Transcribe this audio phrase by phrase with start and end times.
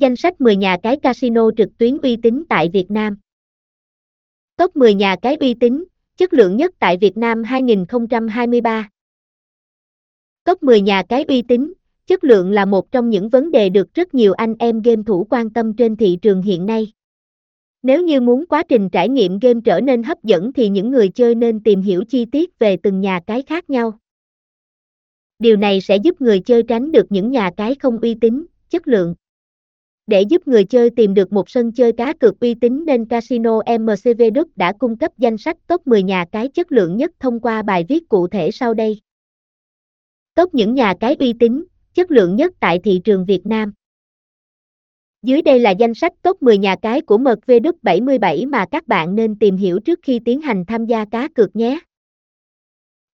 [0.00, 3.16] Danh sách 10 nhà cái casino trực tuyến uy tín tại Việt Nam.
[4.56, 5.84] Top 10 nhà cái uy tín,
[6.16, 8.88] chất lượng nhất tại Việt Nam 2023.
[10.44, 11.72] Top 10 nhà cái uy tín,
[12.06, 15.26] chất lượng là một trong những vấn đề được rất nhiều anh em game thủ
[15.30, 16.92] quan tâm trên thị trường hiện nay.
[17.82, 21.08] Nếu như muốn quá trình trải nghiệm game trở nên hấp dẫn thì những người
[21.08, 23.98] chơi nên tìm hiểu chi tiết về từng nhà cái khác nhau.
[25.38, 28.88] Điều này sẽ giúp người chơi tránh được những nhà cái không uy tín, chất
[28.88, 29.14] lượng.
[30.06, 33.60] Để giúp người chơi tìm được một sân chơi cá cược uy tín nên Casino
[33.78, 37.40] MCV Đức đã cung cấp danh sách top 10 nhà cái chất lượng nhất thông
[37.40, 39.00] qua bài viết cụ thể sau đây.
[40.34, 41.64] Top những nhà cái uy tín,
[41.94, 43.72] chất lượng nhất tại thị trường Việt Nam.
[45.22, 48.86] Dưới đây là danh sách top 10 nhà cái của MCV Đức 77 mà các
[48.86, 51.78] bạn nên tìm hiểu trước khi tiến hành tham gia cá cược nhé.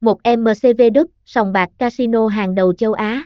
[0.00, 3.24] Một MCV Đức, sòng bạc casino hàng đầu châu Á.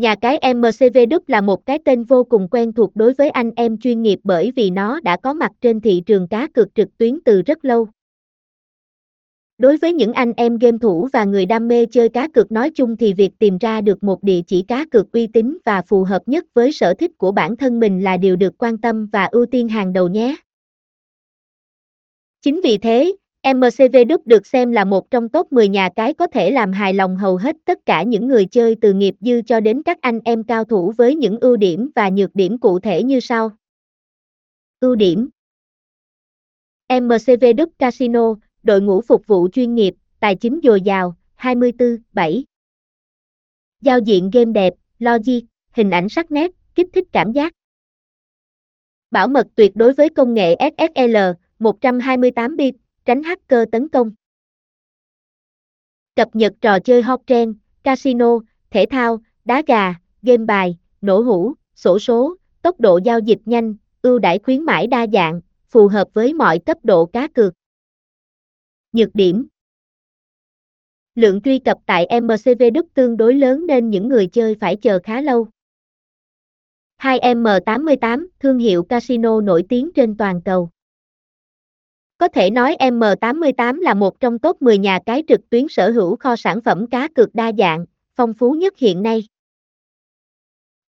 [0.00, 3.50] Nhà cái MCV Đức là một cái tên vô cùng quen thuộc đối với anh
[3.56, 6.98] em chuyên nghiệp bởi vì nó đã có mặt trên thị trường cá cược trực
[6.98, 7.88] tuyến từ rất lâu.
[9.58, 12.70] Đối với những anh em game thủ và người đam mê chơi cá cược nói
[12.70, 16.04] chung thì việc tìm ra được một địa chỉ cá cược uy tín và phù
[16.04, 19.24] hợp nhất với sở thích của bản thân mình là điều được quan tâm và
[19.24, 20.36] ưu tiên hàng đầu nhé.
[22.42, 23.12] Chính vì thế,
[23.44, 26.94] MCV Đức được xem là một trong top 10 nhà cái có thể làm hài
[26.94, 30.20] lòng hầu hết tất cả những người chơi từ nghiệp dư cho đến các anh
[30.24, 33.50] em cao thủ với những ưu điểm và nhược điểm cụ thể như sau.
[34.80, 35.28] Ưu điểm
[36.88, 42.44] MCV Đức Casino, đội ngũ phục vụ chuyên nghiệp, tài chính dồi dào, 24/7.
[43.80, 45.40] Giao diện game đẹp, logic,
[45.72, 47.52] hình ảnh sắc nét, kích thích cảm giác.
[49.10, 51.16] Bảo mật tuyệt đối với công nghệ SSL,
[51.58, 52.74] 128 bit,
[53.10, 54.10] tránh hacker tấn công.
[56.16, 58.38] Cập nhật trò chơi hot trend, casino,
[58.70, 63.74] thể thao, đá gà, game bài, nổ hũ, sổ số, tốc độ giao dịch nhanh,
[64.02, 67.54] ưu đãi khuyến mãi đa dạng, phù hợp với mọi cấp độ cá cược.
[68.92, 69.46] Nhược điểm
[71.14, 74.98] Lượng truy cập tại MCV Đức tương đối lớn nên những người chơi phải chờ
[75.04, 75.48] khá lâu.
[76.98, 80.70] 2M88, thương hiệu casino nổi tiếng trên toàn cầu.
[82.20, 86.16] Có thể nói M88 là một trong top 10 nhà cái trực tuyến sở hữu
[86.16, 87.84] kho sản phẩm cá cược đa dạng,
[88.16, 89.24] phong phú nhất hiện nay.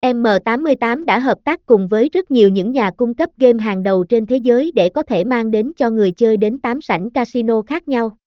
[0.01, 4.03] M88 đã hợp tác cùng với rất nhiều những nhà cung cấp game hàng đầu
[4.03, 7.61] trên thế giới để có thể mang đến cho người chơi đến 8 sảnh casino
[7.61, 8.17] khác nhau.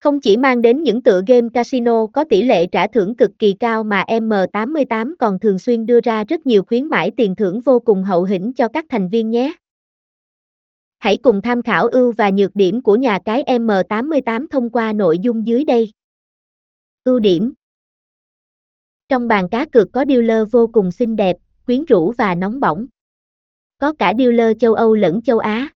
[0.00, 3.52] Không chỉ mang đến những tựa game casino có tỷ lệ trả thưởng cực kỳ
[3.52, 7.78] cao mà M88 còn thường xuyên đưa ra rất nhiều khuyến mãi tiền thưởng vô
[7.78, 9.52] cùng hậu hĩnh cho các thành viên nhé.
[10.98, 15.18] Hãy cùng tham khảo ưu và nhược điểm của nhà cái M88 thông qua nội
[15.18, 15.92] dung dưới đây.
[17.04, 17.52] Ưu điểm
[19.08, 21.36] Trong bàn cá cược có dealer vô cùng xinh đẹp,
[21.66, 22.86] quyến rũ và nóng bỏng.
[23.78, 25.68] Có cả dealer châu Âu lẫn châu Á.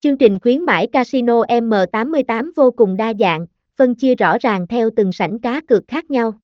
[0.00, 3.46] Chương trình khuyến mãi Casino M88 vô cùng đa dạng,
[3.76, 6.40] phân chia rõ ràng theo từng sảnh cá cược khác nhau.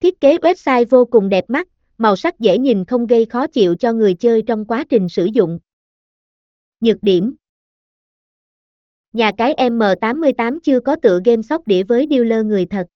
[0.00, 1.68] Thiết kế website vô cùng đẹp mắt,
[1.98, 5.24] màu sắc dễ nhìn không gây khó chịu cho người chơi trong quá trình sử
[5.24, 5.58] dụng.
[6.86, 7.34] Nhược điểm
[9.12, 12.86] Nhà cái M88 chưa có tựa game sóc đĩa với dealer người thật.